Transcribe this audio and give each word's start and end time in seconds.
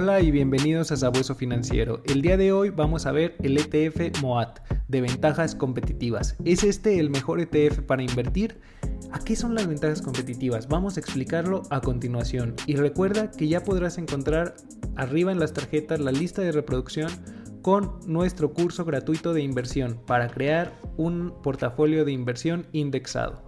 Hola 0.00 0.20
y 0.20 0.30
bienvenidos 0.30 0.92
a 0.92 0.96
Sabueso 0.96 1.34
Financiero. 1.34 2.02
El 2.04 2.22
día 2.22 2.36
de 2.36 2.52
hoy 2.52 2.70
vamos 2.70 3.04
a 3.04 3.10
ver 3.10 3.34
el 3.42 3.58
ETF 3.58 4.22
MOAT 4.22 4.60
de 4.86 5.00
ventajas 5.00 5.56
competitivas. 5.56 6.36
¿Es 6.44 6.62
este 6.62 7.00
el 7.00 7.10
mejor 7.10 7.40
ETF 7.40 7.80
para 7.80 8.04
invertir? 8.04 8.60
¿A 9.10 9.18
qué 9.18 9.34
son 9.34 9.56
las 9.56 9.66
ventajas 9.66 10.00
competitivas? 10.00 10.68
Vamos 10.68 10.96
a 10.96 11.00
explicarlo 11.00 11.62
a 11.70 11.80
continuación. 11.80 12.54
Y 12.68 12.76
recuerda 12.76 13.32
que 13.32 13.48
ya 13.48 13.64
podrás 13.64 13.98
encontrar 13.98 14.54
arriba 14.94 15.32
en 15.32 15.40
las 15.40 15.52
tarjetas 15.52 15.98
la 15.98 16.12
lista 16.12 16.42
de 16.42 16.52
reproducción 16.52 17.10
con 17.62 17.98
nuestro 18.06 18.52
curso 18.52 18.84
gratuito 18.84 19.34
de 19.34 19.42
inversión 19.42 20.00
para 20.06 20.28
crear 20.28 20.78
un 20.96 21.34
portafolio 21.42 22.04
de 22.04 22.12
inversión 22.12 22.68
indexado. 22.70 23.42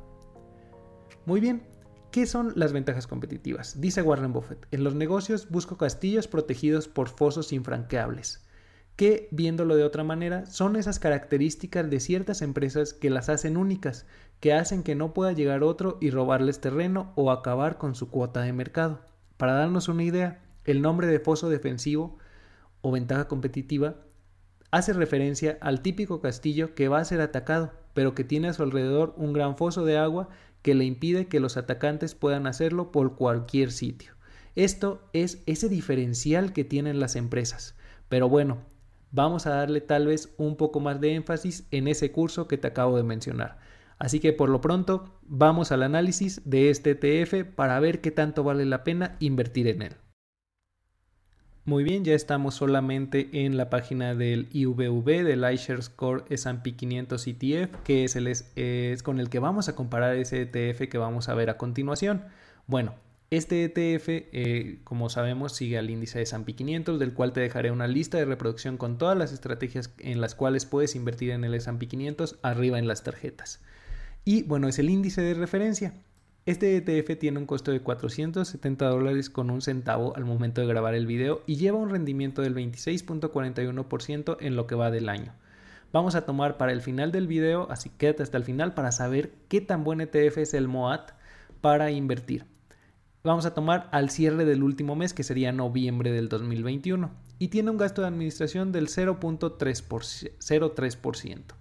Muy 1.27 1.39
bien, 1.41 1.63
¿Qué 2.11 2.27
son 2.27 2.53
las 2.57 2.73
ventajas 2.73 3.07
competitivas? 3.07 3.81
Dice 3.81 4.03
Warren 4.03 4.33
Buffett, 4.33 4.67
en 4.73 4.83
los 4.83 4.97
negocios 4.97 5.49
busco 5.49 5.77
castillos 5.77 6.27
protegidos 6.27 6.89
por 6.89 7.09
fosos 7.09 7.53
infranqueables, 7.53 8.45
que, 8.97 9.29
viéndolo 9.31 9.77
de 9.77 9.85
otra 9.85 10.03
manera, 10.03 10.45
son 10.47 10.75
esas 10.75 10.99
características 10.99 11.89
de 11.89 12.01
ciertas 12.01 12.43
empresas 12.43 12.95
que 12.95 13.11
las 13.11 13.29
hacen 13.29 13.57
únicas, 13.57 14.07
que 14.41 14.53
hacen 14.53 14.83
que 14.83 14.97
no 14.97 15.15
pueda 15.15 15.31
llegar 15.31 15.63
otro 15.63 15.99
y 16.01 16.11
robarles 16.11 16.61
terreno 16.61 17.13
o 17.15 17.31
acabar 17.31 17.79
con 17.79 17.95
su 17.95 18.11
cuota 18.11 18.43
de 18.43 18.53
mercado. 18.53 19.03
Para 19.37 19.53
darnos 19.53 19.87
una 19.87 20.03
idea, 20.03 20.43
el 20.65 20.83
nombre 20.83 21.07
de 21.07 21.21
foso 21.21 21.49
defensivo 21.49 22.19
o 22.81 22.91
ventaja 22.91 23.29
competitiva 23.29 23.99
hace 24.73 24.95
referencia 24.95 25.59
al 25.61 25.81
típico 25.81 26.21
castillo 26.21 26.75
que 26.75 26.89
va 26.89 26.99
a 26.99 27.05
ser 27.05 27.21
atacado, 27.21 27.73
pero 27.95 28.15
que 28.15 28.25
tiene 28.25 28.49
a 28.49 28.53
su 28.53 28.63
alrededor 28.63 29.15
un 29.17 29.33
gran 29.33 29.57
foso 29.57 29.85
de 29.85 29.97
agua 29.97 30.29
que 30.63 30.75
le 30.75 30.85
impide 30.85 31.27
que 31.27 31.41
los 31.41 31.57
atacantes 31.57 32.15
puedan 32.15 32.47
hacerlo 32.47 32.93
por 32.93 33.17
cualquier 33.17 33.73
sitio. 33.73 34.13
Esto 34.57 35.03
es 35.13 35.43
ese 35.47 35.69
diferencial 35.69 36.53
que 36.53 36.65
tienen 36.65 37.01
las 37.01 37.17
empresas. 37.17 37.77
Pero 38.09 38.29
bueno, 38.29 38.59
vamos 39.13 39.47
a 39.47 39.51
darle 39.51 39.81
tal 39.81 40.07
vez 40.07 40.35
un 40.37 40.57
poco 40.57 40.81
más 40.81 41.01
de 41.01 41.15
énfasis 41.15 41.67
en 41.71 41.89
ese 41.89 42.13
curso 42.13 42.49
que 42.49 42.59
te 42.59 42.69
acabo 42.69 42.97
de 42.97 43.05
mencionar. 43.05 43.59
Así 43.99 44.19
que 44.19 44.33
por 44.33 44.49
lo 44.49 44.61
pronto 44.61 45.15
vamos 45.23 45.73
al 45.73 45.83
análisis 45.83 46.43
de 46.45 46.71
este 46.71 46.93
ETF 46.93 47.45
para 47.55 47.79
ver 47.81 48.01
qué 48.01 48.11
tanto 48.11 48.43
vale 48.43 48.65
la 48.65 48.83
pena 48.83 49.17
invertir 49.21 49.69
en 49.69 49.83
él. 49.83 49.97
Muy 51.71 51.85
bien, 51.85 52.05
ya 52.05 52.15
estamos 52.15 52.57
solamente 52.57 53.29
en 53.33 53.57
la 53.57 53.71
página 53.71 54.17
del 54.17 54.49
IVV, 54.51 55.23
del 55.23 55.55
iShares 55.55 55.89
Core 55.89 56.25
S&P 56.29 56.73
500 56.75 57.25
ETF, 57.29 57.77
que 57.85 58.03
es, 58.03 58.17
el, 58.17 58.27
es 58.27 59.03
con 59.05 59.21
el 59.21 59.31
que 59.31 59.39
vamos 59.39 59.69
a 59.69 59.77
comparar 59.77 60.17
ese 60.17 60.43
ETF 60.43 60.89
que 60.89 60.99
vamos 60.99 61.29
a 61.29 61.35
ver 61.35 61.49
a 61.49 61.59
continuación. 61.59 62.25
Bueno, 62.67 62.97
este 63.31 63.63
ETF, 63.63 64.09
eh, 64.09 64.81
como 64.83 65.11
sabemos, 65.11 65.53
sigue 65.53 65.79
al 65.79 65.91
índice 65.91 66.19
de 66.19 66.25
S&P 66.25 66.55
500, 66.55 66.99
del 66.99 67.15
cual 67.15 67.33
te 67.33 67.39
dejaré 67.39 67.71
una 67.71 67.87
lista 67.87 68.19
de 68.19 68.25
reproducción 68.25 68.77
con 68.77 68.99
todas 68.99 69.17
las 69.17 69.33
estrategias 69.33 69.95
en 70.01 70.21
las 70.21 70.35
cuales 70.35 70.67
puedes 70.67 70.97
invertir 70.97 71.31
en 71.31 71.45
el 71.45 71.55
S&P 71.55 71.87
500 71.87 72.41
arriba 72.43 72.81
en 72.81 72.89
las 72.89 73.05
tarjetas. 73.05 73.61
Y 74.25 74.43
bueno, 74.43 74.67
es 74.67 74.81
el 74.81 74.91
índice 74.91 75.23
de 75.23 75.35
referencia. 75.35 75.95
Este 76.51 76.77
ETF 76.77 77.17
tiene 77.17 77.39
un 77.39 77.47
costo 77.47 77.71
de 77.71 77.79
470 77.79 78.89
dólares 78.89 79.31
con 79.31 79.51
un 79.51 79.63
centavo 79.63 80.17
al 80.17 80.25
momento 80.25 80.61
de 80.61 80.67
grabar 80.67 80.97
el 80.97 81.07
video 81.07 81.43
y 81.47 81.55
lleva 81.55 81.79
un 81.79 81.91
rendimiento 81.91 82.43
del 82.43 82.57
26.41% 82.57 84.37
en 84.41 84.57
lo 84.57 84.67
que 84.67 84.75
va 84.75 84.91
del 84.91 85.09
año. 85.09 85.33
Vamos 85.93 86.17
a 86.17 86.27
tomar 86.27 86.57
para 86.57 86.73
el 86.73 86.81
final 86.81 87.13
del 87.13 87.29
video, 87.29 87.71
así 87.71 87.89
quédate 87.91 88.25
hasta 88.25 88.37
el 88.37 88.43
final 88.43 88.75
para 88.75 88.91
saber 88.91 89.31
qué 89.47 89.61
tan 89.61 89.85
buen 89.85 90.01
ETF 90.01 90.39
es 90.39 90.53
el 90.53 90.67
MOAT 90.67 91.13
para 91.61 91.93
invertir. 91.93 92.47
Vamos 93.23 93.47
a 93.47 93.55
tomar 93.55 93.89
al 93.93 94.11
cierre 94.11 94.45
del 94.45 94.65
último 94.65 94.97
mes, 94.97 95.15
que 95.15 95.23
sería 95.23 95.53
noviembre 95.53 96.11
del 96.11 96.29
2021, 96.29 97.13
y 97.39 97.47
tiene 97.47 97.71
un 97.71 97.77
gasto 97.77 98.03
de 98.03 98.09
administración 98.09 98.73
del 98.73 98.89
0.03% 98.89 101.60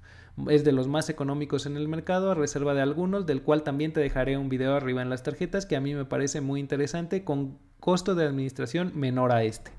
es 0.50 0.63
de 0.63 0.72
los 0.72 0.88
más 0.88 1.09
económicos 1.09 1.66
en 1.66 1.75
el 1.77 1.88
mercado 1.88 2.31
a 2.31 2.35
reserva 2.35 2.73
de 2.73 2.81
algunos, 2.81 3.25
del 3.25 3.41
cual 3.41 3.63
también 3.63 3.94
te 3.94 4.00
dejaré 4.00 4.38
un 4.38 4.50
video 4.50 4.75
arriba 4.75 5.01
en 5.01 5.09
las 5.09 5.23
tarjetas 5.23 5.66
que 5.66 5.75
a 5.75 5.81
mí 5.81 5.94
me 5.94 6.05
parece 6.05 6.41
muy 6.41 6.59
interesante 6.59 7.23
con 7.23 7.57
costo 7.79 8.16
de 8.16 8.25
administración 8.25 8.91
menor 8.95 9.31
a 9.31 9.44
este. 9.44 9.72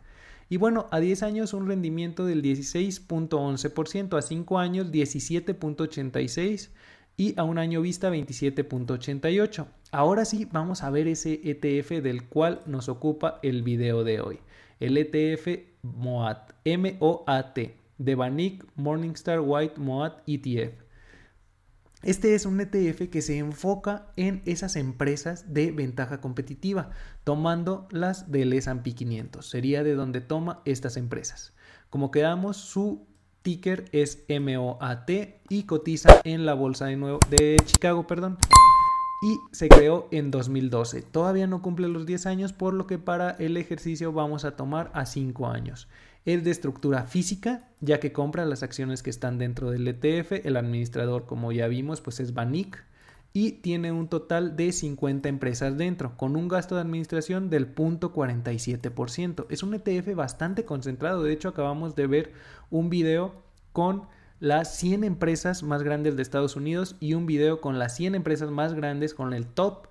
Y 0.49 0.57
bueno, 0.57 0.87
a 0.91 0.99
10 0.99 1.23
años 1.23 1.55
un 1.55 1.69
rendimiento 1.69 2.27
del 2.27 2.43
16.11%, 2.43 4.19
a 4.19 4.23
5 4.23 4.59
años 4.59 4.91
17.86% 4.91 6.71
y 7.17 7.39
a 7.39 7.45
un 7.45 7.59
año 7.59 7.81
vista 7.81 8.11
27.88%. 8.11 9.67
Ahora 9.93 10.25
sí, 10.25 10.49
vamos 10.51 10.83
a 10.83 10.91
ver 10.91 11.07
ese 11.07 11.41
ETF 11.45 12.03
del 12.03 12.25
cual 12.25 12.61
nos 12.67 12.89
ocupa 12.89 13.39
el 13.43 13.63
video 13.63 14.05
de 14.05 14.21
hoy. 14.21 14.39
El 14.81 14.97
ETF 14.97 15.47
MOAT, 15.83 16.53
M-O-A-T 16.65 17.80
de 18.01 18.15
Vanik 18.15 18.65
Morningstar 18.77 19.41
White 19.41 19.79
Moat 19.79 20.23
ETF. 20.27 20.83
Este 22.03 22.35
es 22.35 22.47
un 22.47 22.59
ETF 22.59 23.11
que 23.11 23.21
se 23.21 23.37
enfoca 23.37 24.07
en 24.17 24.41
esas 24.47 24.77
empresas 24.77 25.53
de 25.53 25.71
ventaja 25.71 26.23
competitiva, 26.23 26.91
tomando 27.25 27.87
las 27.91 28.33
del 28.33 28.55
S&P 28.55 28.95
500. 28.95 29.47
Sería 29.47 29.85
de 29.85 29.95
donde 29.95 30.23
toma 30.23 30.63
estas 30.65 30.97
empresas. 30.97 31.53
Como 31.91 32.11
quedamos, 32.11 32.57
su 32.57 33.07
ticker 33.43 33.85
es 33.93 34.25
MOAT 34.31 35.11
y 35.51 35.65
cotiza 35.65 36.23
en 36.25 36.47
la 36.47 36.55
bolsa 36.55 36.87
de, 36.87 36.97
nuevo, 36.97 37.19
de 37.29 37.57
Chicago, 37.67 38.07
perdón. 38.07 38.39
Y 39.23 39.39
se 39.53 39.69
creó 39.69 40.09
en 40.11 40.31
2012. 40.31 41.03
Todavía 41.03 41.47
no 41.47 41.61
cumple 41.61 41.89
los 41.89 42.07
10 42.07 42.27
años, 42.27 42.53
por 42.53 42.73
lo 42.73 42.87
que 42.87 42.99
para 42.99 43.33
el 43.33 43.57
ejercicio 43.57 44.13
vamos 44.13 44.45
a 44.45 44.57
tomar 44.57 44.91
a 44.95 45.05
5 45.05 45.47
años. 45.47 45.89
Es 46.25 46.43
de 46.45 46.51
estructura 46.51 47.05
física, 47.05 47.69
ya 47.81 48.01
que 48.01 48.13
compra 48.13 48.47
las 48.47 48.63
acciones 48.63 49.03
que 49.03 49.11
están 49.11 49.39
dentro 49.39 49.71
del 49.71 49.87
ETF. 49.87 50.45
El 50.45 50.57
administrador, 50.57 51.27
como 51.27 51.53
ya 51.53 51.69
vimos, 51.69 52.01
pues 52.01 52.21
es 52.21 52.33
Banik 52.33 52.83
y 53.33 53.53
tiene 53.53 53.93
un 53.93 54.09
total 54.09 54.57
de 54.57 54.73
50 54.73 55.29
empresas 55.29 55.77
dentro, 55.79 56.17
con 56.17 56.35
un 56.37 56.49
gasto 56.49 56.75
de 56.75 56.81
administración 56.81 57.49
del 57.49 57.75
0.47%. 57.75 59.47
Es 59.51 59.63
un 59.63 59.75
ETF 59.75 60.15
bastante 60.15 60.65
concentrado. 60.65 61.23
De 61.23 61.33
hecho, 61.33 61.49
acabamos 61.49 61.95
de 61.95 62.07
ver 62.07 62.33
un 62.71 62.91
video 62.91 63.35
con 63.73 64.09
las 64.41 64.75
100 64.77 65.05
empresas 65.05 65.63
más 65.63 65.83
grandes 65.83 66.17
de 66.17 66.23
Estados 66.23 66.57
Unidos 66.57 66.97
y 66.99 67.13
un 67.13 67.27
video 67.27 67.61
con 67.61 67.79
las 67.79 67.95
100 67.97 68.15
empresas 68.15 68.51
más 68.51 68.73
grandes 68.73 69.15
con 69.15 69.35
el 69.35 69.47
top, 69.47 69.89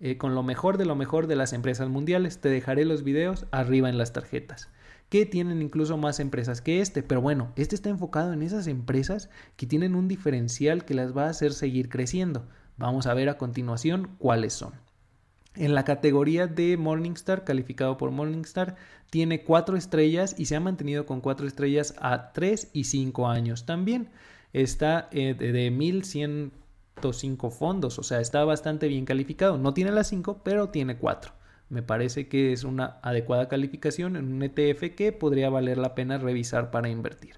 eh, 0.00 0.18
con 0.18 0.34
lo 0.34 0.42
mejor 0.42 0.78
de 0.78 0.84
lo 0.84 0.96
mejor 0.96 1.28
de 1.28 1.36
las 1.36 1.52
empresas 1.52 1.88
mundiales. 1.88 2.40
Te 2.40 2.48
dejaré 2.48 2.84
los 2.84 3.04
videos 3.04 3.46
arriba 3.52 3.88
en 3.88 3.96
las 3.96 4.12
tarjetas 4.12 4.68
que 5.08 5.26
tienen 5.26 5.62
incluso 5.62 5.96
más 5.96 6.18
empresas 6.18 6.60
que 6.60 6.80
este. 6.80 7.04
Pero 7.04 7.20
bueno, 7.20 7.52
este 7.54 7.76
está 7.76 7.88
enfocado 7.88 8.32
en 8.32 8.42
esas 8.42 8.66
empresas 8.66 9.30
que 9.56 9.66
tienen 9.66 9.94
un 9.94 10.08
diferencial 10.08 10.84
que 10.84 10.94
las 10.94 11.16
va 11.16 11.26
a 11.26 11.30
hacer 11.30 11.52
seguir 11.52 11.88
creciendo. 11.88 12.48
Vamos 12.76 13.06
a 13.06 13.14
ver 13.14 13.28
a 13.28 13.38
continuación 13.38 14.10
cuáles 14.18 14.54
son. 14.54 14.83
En 15.56 15.74
la 15.74 15.84
categoría 15.84 16.48
de 16.48 16.76
Morningstar, 16.76 17.44
calificado 17.44 17.96
por 17.96 18.10
Morningstar, 18.10 18.74
tiene 19.10 19.44
cuatro 19.44 19.76
estrellas 19.76 20.34
y 20.36 20.46
se 20.46 20.56
ha 20.56 20.60
mantenido 20.60 21.06
con 21.06 21.20
cuatro 21.20 21.46
estrellas 21.46 21.94
a 22.00 22.32
3 22.32 22.70
y 22.72 22.84
5 22.84 23.28
años 23.28 23.64
también. 23.64 24.08
Está 24.52 25.08
eh, 25.12 25.34
de 25.34 25.70
1105 25.70 27.50
fondos, 27.50 28.00
o 28.00 28.02
sea, 28.02 28.20
está 28.20 28.44
bastante 28.44 28.88
bien 28.88 29.04
calificado. 29.04 29.56
No 29.56 29.74
tiene 29.74 29.92
las 29.92 30.08
5, 30.08 30.40
pero 30.42 30.70
tiene 30.70 30.96
4. 30.96 31.32
Me 31.68 31.82
parece 31.82 32.26
que 32.28 32.52
es 32.52 32.64
una 32.64 32.98
adecuada 33.02 33.48
calificación 33.48 34.16
en 34.16 34.32
un 34.32 34.42
ETF 34.42 34.94
que 34.96 35.12
podría 35.12 35.50
valer 35.50 35.78
la 35.78 35.94
pena 35.94 36.18
revisar 36.18 36.72
para 36.72 36.88
invertir. 36.88 37.36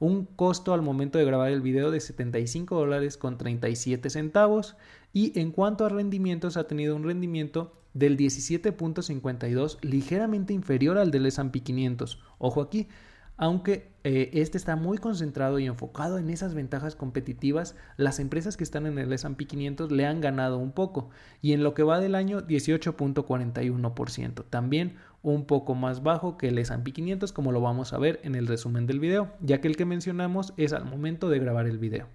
Un 0.00 0.24
costo 0.24 0.74
al 0.74 0.82
momento 0.82 1.18
de 1.18 1.24
grabar 1.24 1.50
el 1.50 1.60
video 1.60 1.90
de 1.90 2.00
75 2.00 2.76
dólares 2.76 3.16
con 3.16 3.38
37 3.38 4.10
centavos 4.10 4.76
y 5.12 5.38
en 5.38 5.50
cuanto 5.52 5.86
a 5.86 5.88
rendimientos 5.88 6.56
ha 6.56 6.64
tenido 6.64 6.96
un 6.96 7.04
rendimiento 7.04 7.72
del 7.94 8.16
17.52 8.16 9.78
ligeramente 9.82 10.52
inferior 10.52 10.98
al 10.98 11.10
del 11.10 11.26
S&P 11.26 11.60
500. 11.60 12.18
Ojo 12.38 12.60
aquí, 12.60 12.88
aunque 13.36 13.92
eh, 14.04 14.30
este 14.34 14.58
está 14.58 14.76
muy 14.76 14.98
concentrado 14.98 15.58
y 15.58 15.66
enfocado 15.66 16.18
en 16.18 16.30
esas 16.30 16.54
ventajas 16.54 16.94
competitivas, 16.94 17.74
las 17.96 18.20
empresas 18.20 18.56
que 18.56 18.64
están 18.64 18.86
en 18.86 18.98
el 18.98 19.12
S&P 19.12 19.46
500 19.46 19.90
le 19.90 20.06
han 20.06 20.20
ganado 20.20 20.58
un 20.58 20.72
poco 20.72 21.10
y 21.42 21.52
en 21.52 21.64
lo 21.64 21.74
que 21.74 21.82
va 21.82 22.00
del 22.00 22.14
año 22.14 22.42
18.41%, 22.42 24.44
también 24.48 24.96
un 25.22 25.46
poco 25.46 25.74
más 25.74 26.02
bajo 26.02 26.36
que 26.36 26.48
el 26.48 26.58
S&P 26.58 26.92
500 26.92 27.32
como 27.32 27.50
lo 27.50 27.60
vamos 27.60 27.92
a 27.92 27.98
ver 27.98 28.20
en 28.22 28.34
el 28.34 28.46
resumen 28.46 28.86
del 28.86 29.00
video, 29.00 29.32
ya 29.40 29.60
que 29.60 29.68
el 29.68 29.76
que 29.76 29.86
mencionamos 29.86 30.52
es 30.56 30.72
al 30.72 30.84
momento 30.84 31.28
de 31.28 31.38
grabar 31.38 31.66
el 31.66 31.78
video. 31.78 32.08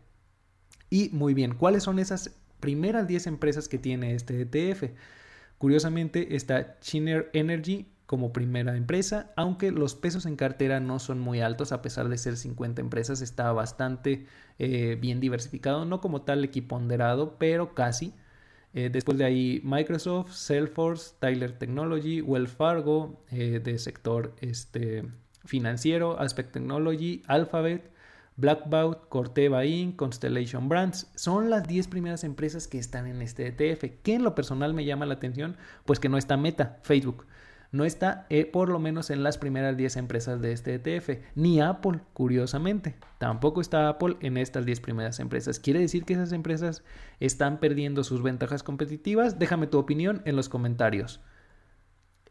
Y 0.90 1.10
muy 1.10 1.34
bien, 1.34 1.56
¿cuáles 1.56 1.84
son 1.84 2.00
esas 2.00 2.36
primeras 2.60 3.08
10 3.08 3.28
empresas 3.28 3.68
que 3.68 3.78
tiene 3.78 4.16
este 4.16 4.42
ETF? 4.42 4.92
Curiosamente 5.58 6.36
está 6.36 6.80
Chiner 6.80 7.30
Energy, 7.34 7.88
como 8.10 8.34
primera 8.34 8.76
empresa, 8.76 9.32
aunque 9.36 9.70
los 9.70 9.94
pesos 9.94 10.26
en 10.26 10.36
cartera 10.36 10.80
no 10.80 10.98
son 10.98 11.20
muy 11.20 11.42
altos, 11.42 11.72
a 11.72 11.84
pesar 11.84 12.10
de 12.10 12.18
ser 12.18 12.38
50 12.38 12.82
empresas, 12.82 13.22
está 13.22 13.52
bastante 13.52 14.26
eh, 14.58 14.98
bien 15.00 15.20
diversificado, 15.20 15.86
no 15.86 16.02
como 16.02 16.24
tal 16.24 16.44
equiponderado, 16.44 17.38
pero 17.38 17.76
casi. 17.76 18.16
Eh, 18.74 18.90
después 18.92 19.20
de 19.20 19.26
ahí 19.26 19.62
Microsoft, 19.64 20.32
Salesforce, 20.32 21.14
Tyler 21.20 21.52
Technology, 21.52 22.22
Wells 22.22 22.50
Fargo, 22.50 23.24
eh, 23.30 23.62
de 23.64 23.78
sector 23.78 24.36
este, 24.42 25.06
financiero, 25.46 26.20
Aspect 26.20 26.54
Technology, 26.54 27.22
Alphabet, 27.28 27.92
Blackbout, 28.38 29.08
Corteva 29.10 29.66
Inc., 29.66 29.98
Constellation 29.98 30.68
Brands. 30.68 31.12
Son 31.14 31.52
las 31.52 31.68
10 31.68 31.88
primeras 31.90 32.24
empresas 32.24 32.68
que 32.68 32.80
están 32.80 33.06
en 33.06 33.22
este 33.22 33.46
ETF. 33.46 34.02
¿Qué 34.02 34.16
en 34.16 34.24
lo 34.24 34.34
personal 34.34 34.74
me 34.74 34.86
llama 34.86 35.06
la 35.06 35.14
atención? 35.14 35.58
Pues 35.86 36.00
que 36.00 36.10
no 36.10 36.18
está 36.18 36.38
Meta, 36.38 36.80
Facebook. 36.82 37.28
No 37.72 37.86
está 37.86 38.26
eh, 38.30 38.46
por 38.46 38.70
lo 38.70 38.80
menos 38.80 39.10
en 39.12 39.22
las 39.22 39.38
primeras 39.38 39.78
10 39.78 39.98
empresas 39.98 40.42
de 40.42 40.52
este 40.52 40.74
ETF, 40.76 41.22
ni 41.36 41.62
Apple, 41.62 42.00
curiosamente. 42.14 42.96
Tampoco 43.20 43.62
está 43.62 43.90
Apple 43.90 44.18
en 44.22 44.38
estas 44.38 44.66
10 44.66 44.80
primeras 44.82 45.20
empresas. 45.20 45.60
¿Quiere 45.60 45.80
decir 45.80 46.04
que 46.04 46.14
esas 46.14 46.32
empresas 46.32 46.84
están 47.20 47.60
perdiendo 47.60 48.04
sus 48.04 48.24
ventajas 48.24 48.64
competitivas? 48.64 49.38
Déjame 49.38 49.68
tu 49.68 49.78
opinión 49.78 50.22
en 50.26 50.36
los 50.36 50.50
comentarios. 50.50 51.22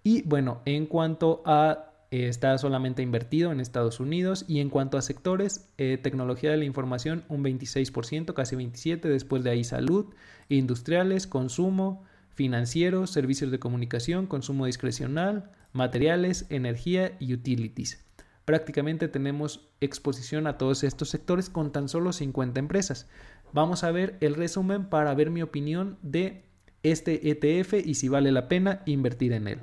Y 0.02 0.22
bueno, 0.22 0.62
en 0.64 0.86
cuanto 0.86 1.42
a 1.46 1.88
eh, 2.10 2.28
está 2.28 2.56
solamente 2.56 3.02
invertido 3.02 3.52
en 3.52 3.60
Estados 3.60 4.00
Unidos 4.00 4.44
y 4.48 4.60
en 4.60 4.70
cuanto 4.70 4.96
a 4.96 5.02
sectores, 5.02 5.68
eh, 5.76 5.98
tecnología 6.02 6.50
de 6.50 6.56
la 6.56 6.64
información 6.64 7.24
un 7.28 7.44
26%, 7.44 8.32
casi 8.32 8.56
27%, 8.56 9.02
después 9.02 9.44
de 9.44 9.50
ahí 9.50 9.62
salud, 9.62 10.06
industriales, 10.48 11.26
consumo, 11.26 12.04
financieros, 12.38 13.10
servicios 13.10 13.50
de 13.50 13.58
comunicación, 13.58 14.28
consumo 14.28 14.66
discrecional, 14.66 15.50
materiales, 15.72 16.46
energía 16.50 17.16
y 17.18 17.34
utilities. 17.34 18.06
Prácticamente 18.44 19.08
tenemos 19.08 19.68
exposición 19.80 20.46
a 20.46 20.56
todos 20.56 20.84
estos 20.84 21.10
sectores 21.10 21.50
con 21.50 21.72
tan 21.72 21.88
solo 21.88 22.12
50 22.12 22.60
empresas. 22.60 23.08
Vamos 23.52 23.82
a 23.82 23.90
ver 23.90 24.18
el 24.20 24.36
resumen 24.36 24.88
para 24.88 25.12
ver 25.16 25.30
mi 25.30 25.42
opinión 25.42 25.98
de 26.02 26.44
este 26.84 27.28
ETF 27.28 27.84
y 27.84 27.94
si 27.94 28.08
vale 28.08 28.30
la 28.30 28.46
pena 28.46 28.82
invertir 28.86 29.32
en 29.32 29.48
él. 29.48 29.58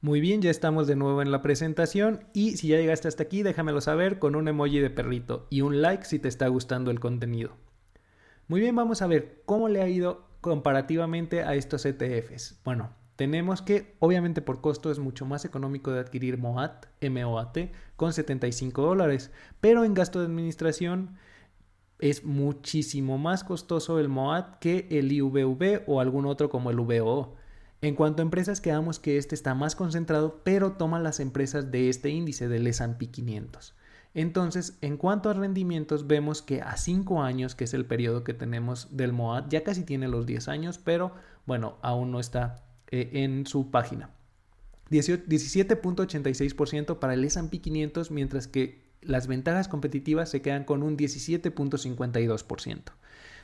Muy 0.00 0.20
bien, 0.20 0.42
ya 0.42 0.50
estamos 0.50 0.88
de 0.88 0.96
nuevo 0.96 1.22
en 1.22 1.30
la 1.30 1.42
presentación 1.42 2.24
y 2.34 2.56
si 2.56 2.66
ya 2.66 2.76
llegaste 2.76 3.06
hasta 3.06 3.22
aquí 3.22 3.44
déjamelo 3.44 3.80
saber 3.80 4.18
con 4.18 4.34
un 4.34 4.48
emoji 4.48 4.80
de 4.80 4.90
perrito 4.90 5.46
y 5.48 5.60
un 5.60 5.80
like 5.80 6.04
si 6.04 6.18
te 6.18 6.26
está 6.26 6.48
gustando 6.48 6.90
el 6.90 6.98
contenido. 6.98 7.56
Muy 8.48 8.60
bien, 8.60 8.74
vamos 8.74 9.00
a 9.00 9.06
ver 9.06 9.42
cómo 9.44 9.68
le 9.68 9.80
ha 9.80 9.88
ido 9.88 10.25
comparativamente 10.50 11.42
a 11.42 11.54
estos 11.54 11.84
ETFs? 11.84 12.60
Bueno, 12.64 12.90
tenemos 13.16 13.62
que 13.62 13.96
obviamente 13.98 14.42
por 14.42 14.60
costo 14.60 14.90
es 14.90 14.98
mucho 14.98 15.26
más 15.26 15.44
económico 15.44 15.90
de 15.90 16.00
adquirir 16.00 16.38
MOAT, 16.38 16.86
MOAT, 17.02 17.58
con 17.96 18.12
75 18.12 18.82
dólares, 18.82 19.30
pero 19.60 19.84
en 19.84 19.94
gasto 19.94 20.20
de 20.20 20.26
administración 20.26 21.16
es 21.98 22.24
muchísimo 22.24 23.18
más 23.18 23.42
costoso 23.42 23.98
el 23.98 24.08
MOAT 24.08 24.58
que 24.60 24.86
el 24.90 25.10
IVV 25.10 25.82
o 25.86 26.00
algún 26.00 26.26
otro 26.26 26.48
como 26.48 26.70
el 26.70 26.76
VOO. 26.76 27.34
En 27.82 27.94
cuanto 27.94 28.22
a 28.22 28.24
empresas, 28.24 28.60
quedamos 28.60 28.98
que 28.98 29.18
este 29.18 29.34
está 29.34 29.54
más 29.54 29.76
concentrado, 29.76 30.42
pero 30.44 30.72
toma 30.72 31.00
las 31.00 31.20
empresas 31.20 31.70
de 31.70 31.88
este 31.88 32.10
índice 32.10 32.48
del 32.48 32.66
S&P 32.66 33.10
500. 33.10 33.74
Entonces, 34.16 34.78
en 34.80 34.96
cuanto 34.96 35.28
a 35.28 35.34
rendimientos, 35.34 36.06
vemos 36.06 36.40
que 36.40 36.62
a 36.62 36.78
5 36.78 37.22
años, 37.22 37.54
que 37.54 37.64
es 37.64 37.74
el 37.74 37.84
periodo 37.84 38.24
que 38.24 38.32
tenemos 38.32 38.96
del 38.96 39.12
MOAD, 39.12 39.50
ya 39.50 39.62
casi 39.62 39.84
tiene 39.84 40.08
los 40.08 40.24
10 40.24 40.48
años, 40.48 40.78
pero 40.78 41.12
bueno, 41.44 41.76
aún 41.82 42.12
no 42.12 42.18
está 42.18 42.64
eh, 42.90 43.10
en 43.12 43.46
su 43.46 43.70
página. 43.70 44.08
17.86% 44.90 46.98
para 46.98 47.12
el 47.12 47.24
S&P 47.24 47.60
500, 47.60 48.10
mientras 48.10 48.48
que 48.48 48.86
las 49.02 49.26
ventajas 49.26 49.68
competitivas 49.68 50.30
se 50.30 50.40
quedan 50.40 50.64
con 50.64 50.82
un 50.82 50.96
17.52%. 50.96 52.84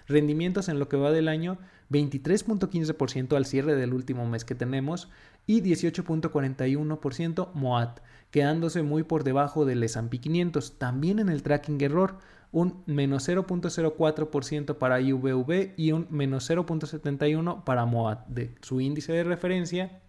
Rendimientos 0.07 0.69
en 0.69 0.79
lo 0.79 0.89
que 0.89 0.97
va 0.97 1.11
del 1.11 1.29
año, 1.29 1.59
23.15% 1.91 3.37
al 3.37 3.47
cierre 3.47 3.75
del 3.77 3.95
último 3.95 4.27
mes 4.27 4.45
que 4.45 4.55
tenemos 4.55 5.09
y 5.47 5.63
18.41% 5.63 7.53
MOAT, 7.55 8.01
quedándose 8.31 8.83
muy 8.83 9.03
por 9.03 9.25
debajo 9.25 9.65
del 9.65 9.83
S&P 9.83 10.19
500. 10.19 10.79
También 10.79 11.19
en 11.19 11.29
el 11.29 11.43
tracking 11.43 11.81
error, 11.81 12.19
un 12.51 12.83
menos 12.87 13.29
0.04% 13.29 14.77
para 14.79 15.01
IVV 15.01 15.75
y 15.77 15.93
un 15.93 16.07
menos 16.11 16.49
0.71% 16.51 17.65
para 17.65 17.87
MOAT. 17.87 18.27
De 18.29 18.55
su 18.61 18.81
índice 18.81 19.13
de 19.13 19.25
referencia 19.25 20.01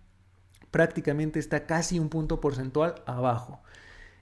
prácticamente 0.71 1.39
está 1.39 1.65
casi 1.65 1.99
un 1.99 2.09
punto 2.09 2.41
porcentual 2.41 2.95
abajo. 3.05 3.61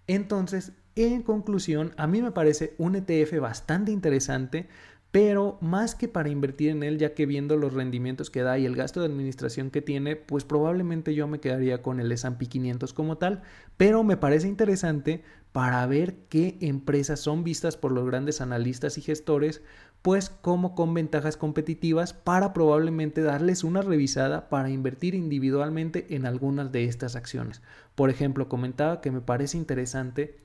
Entonces, 0.08 0.74
en 0.96 1.24
conclusión, 1.24 1.94
a 1.96 2.08
mí 2.08 2.22
me 2.22 2.32
parece 2.32 2.76
un 2.78 2.96
ETF 2.96 3.40
bastante 3.40 3.92
interesante 3.92 4.68
pero 5.12 5.58
más 5.60 5.94
que 5.94 6.08
para 6.08 6.30
invertir 6.30 6.70
en 6.70 6.84
él, 6.84 6.98
ya 6.98 7.14
que 7.14 7.26
viendo 7.26 7.58
los 7.58 7.74
rendimientos 7.74 8.30
que 8.30 8.42
da 8.42 8.58
y 8.58 8.66
el 8.66 8.78
gasto 8.78 9.02
de 9.02 9.08
administración 9.08 9.70
que 9.70 9.82
tiene, 9.82 10.16
pues 10.16 10.46
probablemente 10.46 11.14
yo 11.14 11.28
me 11.28 11.42
quedaría 11.42 11.82
con 11.82 12.00
el 12.00 12.12
S&P 12.12 12.46
500 12.48 12.94
como 12.94 13.18
tal, 13.18 13.44
pero 13.76 14.04
me 14.04 14.16
parece 14.16 14.48
interesante 14.48 15.22
para 15.52 15.86
ver 15.86 16.16
qué 16.30 16.58
empresas 16.62 17.20
son 17.20 17.44
vistas 17.44 17.76
por 17.76 17.92
los 17.92 18.06
grandes 18.06 18.40
analistas 18.40 18.98
y 18.98 19.02
gestores, 19.02 19.62
pues 20.02 20.30
como 20.30 20.76
con 20.76 20.94
ventajas 20.94 21.36
competitivas 21.36 22.14
para 22.14 22.54
probablemente 22.54 23.22
darles 23.22 23.66
una 23.66 23.82
revisada 23.82 24.48
para 24.48 24.70
invertir 24.70 25.14
individualmente 25.14 26.16
en 26.16 26.26
algunas 26.26 26.72
de 26.72 26.86
estas 26.86 27.18
acciones. 27.18 27.62
Por 27.96 28.10
ejemplo, 28.10 28.48
comentaba 28.48 29.02
que 29.02 29.12
me 29.12 29.22
parece 29.22 29.58
interesante 29.58 30.40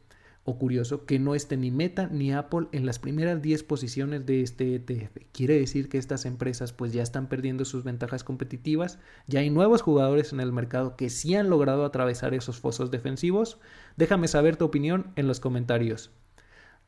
o 0.46 0.58
curioso 0.58 1.04
que 1.04 1.18
no 1.18 1.34
esté 1.34 1.56
ni 1.56 1.70
Meta 1.70 2.08
ni 2.10 2.32
Apple 2.32 2.68
en 2.72 2.86
las 2.86 2.98
primeras 2.98 3.42
10 3.42 3.64
posiciones 3.64 4.24
de 4.24 4.40
este 4.40 4.76
ETF. 4.76 5.18
Quiere 5.32 5.58
decir 5.58 5.88
que 5.90 5.98
estas 5.98 6.24
empresas 6.24 6.72
pues 6.72 6.92
ya 6.92 7.02
están 7.02 7.28
perdiendo 7.28 7.64
sus 7.64 7.84
ventajas 7.84 8.24
competitivas, 8.24 8.98
ya 9.26 9.40
hay 9.40 9.50
nuevos 9.50 9.82
jugadores 9.82 10.32
en 10.32 10.40
el 10.40 10.52
mercado 10.52 10.96
que 10.96 11.10
sí 11.10 11.34
han 11.34 11.50
logrado 11.50 11.84
atravesar 11.84 12.32
esos 12.32 12.58
fosos 12.58 12.90
defensivos. 12.90 13.58
Déjame 13.96 14.28
saber 14.28 14.56
tu 14.56 14.64
opinión 14.64 15.12
en 15.16 15.26
los 15.26 15.40
comentarios. 15.40 16.10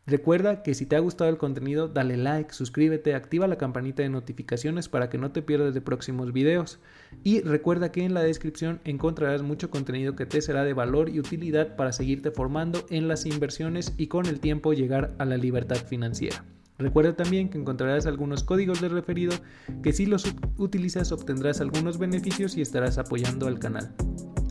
Recuerda 0.08 0.62
que 0.62 0.72
si 0.72 0.86
te 0.86 0.96
ha 0.96 1.00
gustado 1.00 1.28
el 1.28 1.36
contenido, 1.36 1.86
dale 1.86 2.16
like, 2.16 2.54
suscríbete, 2.54 3.14
activa 3.14 3.46
la 3.46 3.58
campanita 3.58 4.02
de 4.02 4.08
notificaciones 4.08 4.88
para 4.88 5.10
que 5.10 5.18
no 5.18 5.32
te 5.32 5.42
pierdas 5.42 5.74
de 5.74 5.82
próximos 5.82 6.32
videos. 6.32 6.78
Y 7.24 7.42
recuerda 7.42 7.92
que 7.92 8.02
en 8.02 8.14
la 8.14 8.22
descripción 8.22 8.80
encontrarás 8.84 9.42
mucho 9.42 9.68
contenido 9.68 10.16
que 10.16 10.24
te 10.24 10.40
será 10.40 10.64
de 10.64 10.72
valor 10.72 11.10
y 11.10 11.20
utilidad 11.20 11.76
para 11.76 11.92
seguirte 11.92 12.30
formando 12.30 12.86
en 12.88 13.06
las 13.06 13.26
inversiones 13.26 13.92
y 13.98 14.06
con 14.06 14.24
el 14.24 14.40
tiempo 14.40 14.72
llegar 14.72 15.14
a 15.18 15.26
la 15.26 15.36
libertad 15.36 15.76
financiera. 15.76 16.42
Recuerda 16.78 17.14
también 17.14 17.50
que 17.50 17.58
encontrarás 17.58 18.06
algunos 18.06 18.44
códigos 18.44 18.80
de 18.80 18.88
referido 18.88 19.34
que 19.82 19.92
si 19.92 20.06
los 20.06 20.24
utilizas 20.56 21.12
obtendrás 21.12 21.60
algunos 21.60 21.98
beneficios 21.98 22.56
y 22.56 22.62
estarás 22.62 22.96
apoyando 22.96 23.46
al 23.46 23.58
canal, 23.58 23.94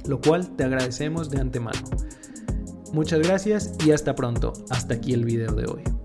lo 0.08 0.22
cual 0.22 0.55
te 0.55 0.65
agradecemos 0.65 1.31
de 1.31 1.41
antemano. 1.41 1.79
Muchas 2.98 3.20
gracias 3.20 3.74
y 3.86 3.92
hasta 3.92 4.16
pronto. 4.16 4.54
Hasta 4.72 4.96
aquí 4.96 5.13
el 5.13 5.24
video 5.24 5.54
de 5.54 5.68
hoy. 5.68 5.97